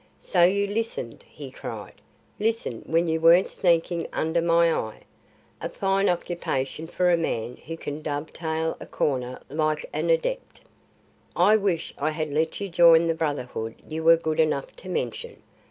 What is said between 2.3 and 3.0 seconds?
"listened